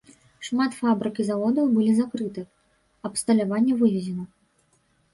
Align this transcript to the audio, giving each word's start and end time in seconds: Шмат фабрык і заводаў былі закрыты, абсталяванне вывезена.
Шмат 0.47 0.71
фабрык 0.79 1.15
і 1.25 1.25
заводаў 1.27 1.69
былі 1.77 1.93
закрыты, 2.01 2.41
абсталяванне 3.13 3.73
вывезена. 3.87 4.31